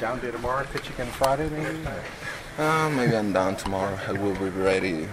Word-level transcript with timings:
Down 0.00 0.18
day 0.20 0.30
tomorrow, 0.30 0.64
pitch 0.72 0.88
again 0.88 1.08
Friday, 1.08 1.50
maybe? 1.50 1.78
Uh, 2.56 2.88
maybe 2.88 3.14
I'm 3.14 3.34
down 3.34 3.54
tomorrow. 3.56 3.98
I 4.08 4.12
will 4.12 4.34
be 4.34 4.48
ready. 4.48 5.06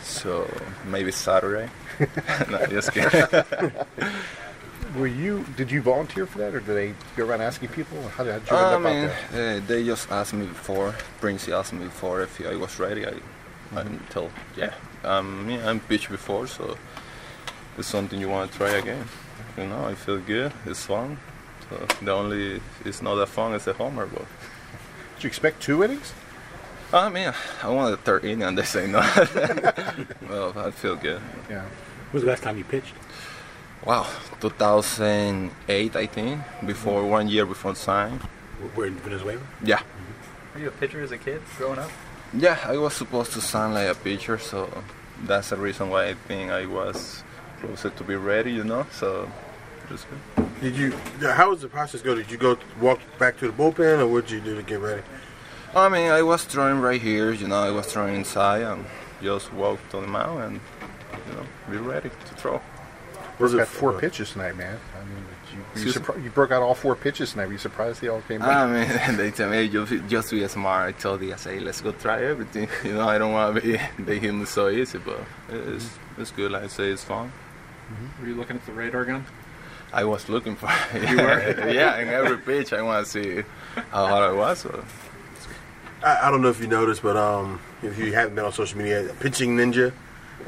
So 0.00 0.50
maybe 0.86 1.12
Saturday. 1.12 1.68
no, 2.50 2.64
just 2.66 2.92
kidding. 2.92 3.22
Were 4.96 5.06
you? 5.06 5.44
Did 5.58 5.70
you 5.70 5.82
volunteer 5.82 6.24
for 6.24 6.38
that, 6.38 6.54
or 6.54 6.60
did 6.60 6.74
they 6.74 6.94
go 7.16 7.26
around 7.26 7.42
asking 7.42 7.68
people? 7.68 8.00
How 8.08 8.24
did, 8.24 8.42
you 8.50 8.56
I 8.56 8.74
end 8.74 8.74
up 8.74 8.82
mean, 8.82 9.10
there? 9.32 9.56
uh, 9.58 9.60
they 9.66 9.84
just 9.84 10.10
asked 10.10 10.32
me 10.32 10.46
before. 10.46 10.94
Princey 11.20 11.52
asked 11.52 11.74
me 11.74 11.84
before 11.84 12.22
if 12.22 12.40
I 12.40 12.56
was 12.56 12.78
ready. 12.78 13.06
I, 13.06 13.12
I 13.76 13.84
told, 14.08 14.30
yeah, 14.56 14.72
um, 15.04 15.50
yeah, 15.50 15.68
I'm 15.68 15.80
pitched 15.80 16.08
before, 16.08 16.46
so 16.46 16.78
it's 17.76 17.88
something 17.88 18.18
you 18.18 18.30
want 18.30 18.50
to 18.52 18.56
try 18.56 18.70
again. 18.70 19.06
You 19.58 19.66
know, 19.66 19.84
I 19.84 19.94
feel 19.94 20.18
good. 20.18 20.52
It's 20.64 20.86
fun. 20.86 21.18
So 21.70 21.86
the 22.02 22.12
only 22.12 22.60
it's 22.84 23.00
not 23.00 23.14
that 23.14 23.28
fun 23.28 23.54
as 23.54 23.66
a 23.66 23.72
homer, 23.72 24.06
but 24.06 24.26
Did 25.16 25.24
you 25.24 25.28
expect 25.28 25.62
two 25.62 25.82
innings? 25.82 26.12
Ah, 26.92 27.06
I 27.06 27.08
mean, 27.08 27.32
I 27.62 27.68
wanted 27.68 27.94
a 27.94 27.96
third 27.98 28.24
inning, 28.24 28.42
and 28.42 28.58
they 28.58 28.64
say 28.64 28.88
no. 28.88 28.98
well, 30.28 30.52
I 30.58 30.72
feel 30.72 30.96
good. 30.96 31.20
Yeah. 31.48 31.62
When 31.62 32.14
was 32.14 32.22
the 32.24 32.28
last 32.28 32.42
time 32.42 32.58
you 32.58 32.64
pitched? 32.64 32.94
Wow, 33.84 34.08
2008, 34.40 35.96
I 35.96 36.06
think, 36.06 36.42
before 36.66 37.06
one 37.06 37.28
year 37.28 37.46
before 37.46 37.76
sign. 37.76 38.20
We're 38.74 38.86
in 38.86 38.96
Venezuela. 38.96 39.40
Yeah. 39.64 39.78
Mm-hmm. 39.78 40.54
Were 40.54 40.60
you 40.60 40.68
a 40.68 40.72
pitcher 40.72 41.00
as 41.00 41.12
a 41.12 41.18
kid 41.18 41.40
growing 41.56 41.78
up? 41.78 41.90
Yeah, 42.34 42.58
I 42.64 42.76
was 42.76 42.94
supposed 42.94 43.32
to 43.32 43.40
sound 43.40 43.74
like 43.74 43.88
a 43.88 43.94
pitcher, 43.94 44.38
so 44.38 44.68
that's 45.22 45.50
the 45.50 45.56
reason 45.56 45.90
why 45.90 46.08
I 46.08 46.14
think 46.14 46.50
I 46.50 46.66
was 46.66 47.22
closer 47.60 47.90
to 47.90 48.04
be 48.04 48.16
ready, 48.16 48.52
you 48.52 48.64
know. 48.64 48.86
So 48.90 49.30
just 49.88 50.06
good. 50.10 50.39
Did 50.60 50.76
you? 50.76 50.92
How 51.20 51.50
was 51.50 51.62
the 51.62 51.68
process 51.68 52.02
go? 52.02 52.14
Did 52.14 52.30
you 52.30 52.36
go 52.36 52.58
walk 52.80 53.00
back 53.18 53.38
to 53.38 53.46
the 53.46 53.52
bullpen, 53.52 54.00
or 54.00 54.06
what 54.06 54.26
did 54.26 54.32
you 54.32 54.40
do 54.40 54.56
to 54.56 54.62
get 54.62 54.80
ready? 54.80 55.02
I 55.74 55.88
mean, 55.88 56.10
I 56.10 56.22
was 56.22 56.44
throwing 56.44 56.80
right 56.80 57.00
here, 57.00 57.32
you 57.32 57.48
know. 57.48 57.62
I 57.62 57.70
was 57.70 57.86
throwing 57.86 58.14
inside 58.16 58.62
and 58.62 58.84
just 59.22 59.52
walked 59.52 59.94
on 59.94 60.02
the 60.02 60.08
mound 60.08 60.42
and 60.42 60.60
you 61.28 61.32
know 61.34 61.46
be 61.70 61.76
ready 61.78 62.10
to 62.10 62.34
throw. 62.34 62.60
Was 63.38 63.54
it 63.54 63.60
it 63.60 63.68
four 63.68 63.92
for- 63.92 64.00
pitches 64.00 64.32
tonight, 64.32 64.56
man? 64.56 64.78
I 65.00 65.04
mean, 65.04 65.24
you, 65.76 65.86
you, 65.86 65.92
surpri- 65.92 66.22
you 66.22 66.28
broke 66.30 66.50
out 66.50 66.62
all 66.62 66.74
four 66.74 66.94
pitches 66.94 67.32
tonight. 67.32 67.46
Were 67.46 67.52
you 67.52 67.58
surprised 67.58 68.02
they 68.02 68.08
all 68.08 68.20
came 68.22 68.40
back? 68.40 68.50
I 68.50 69.06
mean, 69.06 69.16
they 69.16 69.30
tell 69.30 69.48
me 69.48 69.66
just, 69.68 69.92
just 70.08 70.30
be 70.30 70.46
smart. 70.46 70.88
I 70.88 70.92
told 70.92 71.20
the 71.20 71.32
I 71.32 71.36
say, 71.36 71.58
let's 71.58 71.80
go 71.80 71.92
try 71.92 72.22
everything. 72.22 72.68
You 72.84 72.94
know, 72.94 73.08
I 73.08 73.16
don't 73.16 73.32
want 73.32 73.54
to 73.56 73.62
be 73.62 73.80
they 74.02 74.18
hit 74.18 74.32
me 74.32 74.44
so 74.44 74.68
easy, 74.68 74.98
but 74.98 75.20
it's 75.48 75.88
it's 76.18 76.32
good. 76.32 76.50
Like 76.52 76.64
I 76.64 76.66
say, 76.66 76.90
it's 76.90 77.02
fun. 77.04 77.32
Mm-hmm. 77.90 78.22
Were 78.22 78.28
you 78.28 78.34
looking 78.34 78.56
at 78.56 78.66
the 78.66 78.72
radar 78.72 79.06
gun? 79.06 79.24
I 79.92 80.04
was 80.04 80.28
looking 80.28 80.56
for 80.56 80.66
You 80.94 81.16
were? 81.16 81.70
yeah, 81.70 81.98
in 81.98 82.08
every 82.08 82.38
pitch 82.38 82.72
I 82.72 82.82
want 82.82 83.04
to 83.06 83.10
see 83.10 83.42
how 83.90 84.06
hard 84.06 84.30
I 84.30 84.32
was. 84.32 84.66
I, 86.02 86.28
I 86.28 86.30
don't 86.30 86.42
know 86.42 86.48
if 86.48 86.60
you 86.60 86.66
noticed, 86.66 87.02
but 87.02 87.16
um, 87.16 87.60
if 87.82 87.98
you 87.98 88.12
haven't 88.12 88.34
been 88.34 88.44
on 88.44 88.52
social 88.52 88.78
media, 88.78 89.14
Pitching 89.20 89.56
Ninja, 89.56 89.92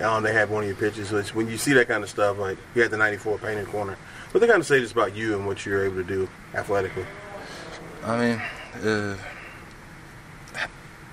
um, 0.01 0.23
they 0.23 0.33
have 0.33 0.51
one 0.51 0.63
of 0.63 0.69
your 0.69 0.77
pitches. 0.77 1.09
So 1.09 1.17
it's, 1.19 1.35
when 1.35 1.49
you 1.49 1.57
see 1.59 1.73
that 1.75 1.89
kind 1.89 2.03
of 2.03 2.11
stuff, 2.11 2.39
like 2.39 2.57
you 2.75 2.83
had 2.83 2.91
the 2.91 2.97
'94 2.97 3.39
painted 3.39 3.67
corner, 3.67 3.97
what 4.31 4.41
they 4.41 4.47
kind 4.47 4.61
of 4.61 4.67
say 4.67 4.81
just 4.81 4.93
about 4.93 5.15
you 5.15 5.35
and 5.35 5.47
what 5.47 5.67
you're 5.67 5.85
able 5.85 5.97
to 5.97 6.05
do 6.05 6.29
athletically. 6.55 7.05
I 8.05 8.19
mean, 8.19 8.43
uh, 8.85 9.17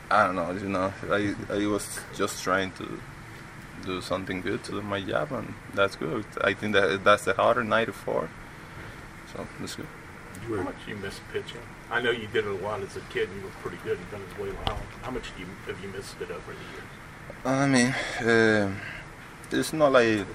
I 0.09 0.25
don't 0.25 0.35
know. 0.35 0.51
You 0.51 0.69
know, 0.69 0.93
I 1.11 1.35
I 1.49 1.67
was 1.67 1.99
just 2.15 2.43
trying 2.43 2.71
to 2.73 2.99
do 3.85 4.01
something 4.01 4.41
good 4.41 4.63
to 4.65 4.71
do 4.71 4.81
my 4.81 5.01
job, 5.01 5.31
and 5.31 5.53
that's 5.73 5.95
good. 5.95 6.25
I 6.41 6.53
think 6.53 6.73
that 6.73 7.03
that's 7.03 7.25
the 7.25 7.33
harder 7.33 7.63
94. 7.63 8.29
So 9.33 9.47
that's 9.59 9.75
good. 9.75 9.87
How 10.47 10.63
much 10.63 10.75
you 10.87 10.95
miss 10.95 11.19
pitching? 11.31 11.61
I 11.91 12.01
know 12.01 12.11
you 12.11 12.27
did 12.27 12.45
it 12.45 12.51
a 12.51 12.65
lot 12.65 12.81
as 12.81 12.95
a 12.95 13.01
kid. 13.11 13.29
and 13.29 13.37
You 13.37 13.45
were 13.45 13.53
pretty 13.61 13.77
good 13.83 13.97
in 13.97 14.05
Venezuela. 14.05 14.55
How, 14.65 14.77
how 15.03 15.11
much 15.11 15.23
do 15.35 15.41
you, 15.41 15.47
have 15.67 15.83
you 15.83 15.89
missed 15.89 16.15
it 16.21 16.31
over 16.31 16.53
the 16.53 16.65
years? 16.73 16.89
I 17.45 17.67
mean, 17.67 17.95
uh, 18.27 18.71
it's 19.51 19.73
not 19.73 19.91
like 19.91 20.25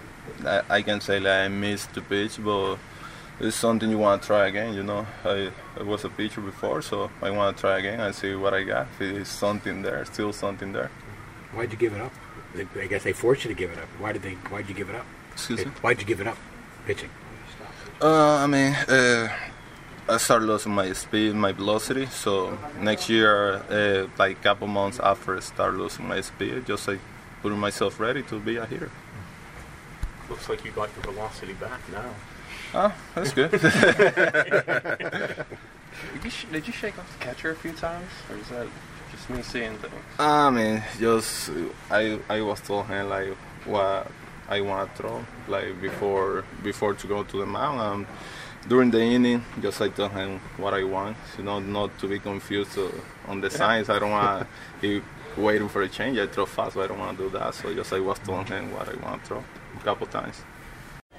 I, 0.44 0.62
I 0.68 0.82
can 0.82 1.00
say 1.00 1.20
like 1.20 1.32
I 1.32 1.48
missed 1.48 1.94
the 1.94 2.00
pitch, 2.00 2.38
but 2.42 2.76
it's 3.40 3.56
something 3.56 3.90
you 3.90 3.98
want 3.98 4.22
to 4.22 4.26
try 4.26 4.46
again. 4.46 4.74
You 4.74 4.82
know, 4.82 5.06
I, 5.24 5.50
I 5.78 5.82
was 5.82 6.04
a 6.04 6.08
pitcher 6.08 6.40
before, 6.40 6.82
so 6.82 7.10
I 7.20 7.30
want 7.30 7.56
to 7.56 7.60
try 7.60 7.78
again 7.78 8.00
and 8.00 8.14
see 8.14 8.34
what 8.34 8.54
I 8.54 8.62
got. 8.62 8.86
If 8.98 9.00
it's 9.00 9.30
something 9.30 9.82
there, 9.82 10.04
still 10.04 10.32
something 10.32 10.72
there. 10.72 10.90
Why'd 11.54 11.72
you 11.72 11.78
give 11.78 11.94
it 11.94 12.00
up? 12.00 12.12
I 12.76 12.86
guess 12.86 13.02
they 13.02 13.12
forced 13.12 13.44
you 13.44 13.48
to 13.48 13.54
give 13.54 13.70
it 13.70 13.78
up. 13.78 13.88
Why 13.98 14.12
did 14.12 14.22
they? 14.22 14.34
Why'd 14.50 14.68
you 14.68 14.74
give 14.74 14.88
it 14.88 14.94
up? 14.94 15.06
Excuse 15.32 15.64
me? 15.64 15.70
Why'd 15.82 16.00
you 16.00 16.06
give 16.06 16.20
it 16.20 16.26
up? 16.26 16.36
Pitching. 16.86 17.10
Uh, 18.00 18.36
I 18.36 18.46
mean, 18.46 18.72
uh, 18.74 19.28
I 20.08 20.16
started 20.18 20.46
losing 20.46 20.72
my 20.74 20.92
speed, 20.92 21.34
my 21.34 21.52
velocity. 21.52 22.06
So 22.06 22.58
next 22.80 23.08
year, 23.08 23.62
uh, 23.70 24.08
like 24.18 24.38
a 24.38 24.40
couple 24.42 24.66
months 24.66 25.00
after 25.00 25.36
I 25.36 25.40
start 25.40 25.74
losing 25.74 26.06
my 26.06 26.20
speed, 26.20 26.66
just 26.66 26.86
like 26.86 27.00
putting 27.42 27.58
myself 27.58 27.98
ready 27.98 28.22
to 28.24 28.38
be 28.40 28.56
a 28.56 28.66
hitter. 28.66 28.90
Looks 30.28 30.48
like 30.48 30.64
you 30.64 30.70
got 30.70 30.90
your 30.94 31.12
velocity 31.12 31.54
back 31.54 31.80
now. 31.90 32.14
Oh, 32.74 32.94
that's 33.14 33.32
good. 33.32 33.50
Did 36.14 36.24
you, 36.24 36.30
sh- 36.30 36.46
did 36.50 36.66
you 36.66 36.72
shake 36.72 36.98
off 36.98 37.18
the 37.18 37.24
catcher 37.24 37.50
a 37.50 37.56
few 37.56 37.72
times, 37.72 38.10
or 38.30 38.36
is 38.36 38.48
that 38.48 38.66
just 39.14 39.30
me 39.30 39.42
seeing 39.42 39.76
things? 39.78 39.94
I 40.18 40.50
mean, 40.50 40.82
just 40.98 41.50
I 41.90 42.18
I 42.28 42.40
was 42.40 42.60
told 42.60 42.86
him 42.86 43.08
like 43.08 43.34
what 43.64 44.10
I 44.48 44.60
want 44.60 44.94
to 44.96 45.02
throw 45.02 45.24
like 45.48 45.80
before 45.80 46.44
before 46.62 46.94
to 46.94 47.06
go 47.06 47.22
to 47.22 47.38
the 47.38 47.46
mound. 47.46 47.80
Um, 47.80 48.06
during 48.68 48.90
the 48.90 49.00
inning, 49.00 49.44
just 49.60 49.80
I 49.80 49.88
told 49.88 50.12
him 50.12 50.40
what 50.56 50.74
I 50.74 50.84
want. 50.84 51.16
You 51.38 51.44
know, 51.44 51.58
not 51.58 51.98
to 51.98 52.08
be 52.08 52.18
confused 52.18 52.78
uh, 52.78 52.88
on 53.28 53.40
the 53.40 53.50
signs. 53.50 53.88
I 53.88 53.98
don't 53.98 54.10
want 54.10 54.46
he 54.80 55.02
waiting 55.36 55.68
for 55.68 55.82
a 55.82 55.88
change. 55.88 56.18
I 56.18 56.26
throw 56.26 56.46
fast, 56.46 56.74
but 56.74 56.84
I 56.84 56.86
don't 56.88 56.98
want 56.98 57.18
to 57.18 57.24
do 57.24 57.30
that. 57.38 57.54
So 57.54 57.74
just 57.74 57.92
I 57.92 58.00
was 58.00 58.18
telling 58.20 58.46
him 58.46 58.72
what 58.72 58.88
I 58.88 58.94
want 59.04 59.22
to 59.22 59.28
throw 59.28 59.44
a 59.78 59.84
couple 59.84 60.06
times. 60.06 60.42